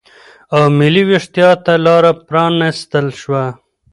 او 0.53 0.61
ملي 0.77 1.03
وېښتیا 1.09 1.49
ته 1.65 1.73
لاره 1.85 2.11
پرا 2.25 2.45
نستل 2.59 3.07
شوه 3.21 3.45